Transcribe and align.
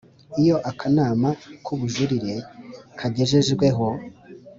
Iyo 0.41 0.55
akanama 0.69 1.29
k 1.63 1.65
ubujurire 1.73 2.35
kagejejweho 2.99 3.87